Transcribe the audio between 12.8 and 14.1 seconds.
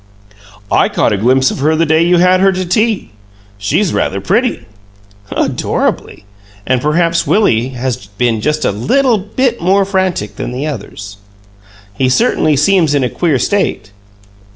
in a queer state!"